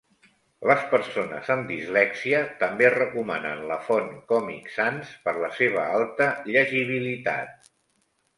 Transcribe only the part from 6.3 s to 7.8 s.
llegibilitat.